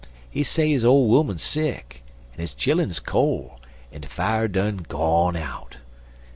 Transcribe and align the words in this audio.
He 0.31 0.41
say 0.41 0.71
his 0.71 0.83
ole 0.83 1.15
'oman 1.15 1.37
sick, 1.37 2.01
en 2.33 2.39
his 2.39 2.55
chilluns 2.55 2.99
col', 2.99 3.59
en 3.93 4.01
de 4.01 4.07
fier 4.07 4.47
done 4.47 4.77
gone 4.77 5.35
out. 5.35 5.77